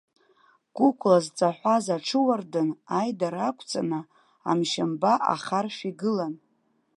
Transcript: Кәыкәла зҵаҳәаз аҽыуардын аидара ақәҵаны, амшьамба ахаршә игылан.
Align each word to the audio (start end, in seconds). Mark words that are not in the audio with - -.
Кәыкәла 0.75 1.17
зҵаҳәаз 1.23 1.85
аҽыуардын 1.95 2.69
аидара 2.99 3.41
ақәҵаны, 3.49 3.99
амшьамба 4.49 5.13
ахаршә 5.33 5.83
игылан. 5.89 6.33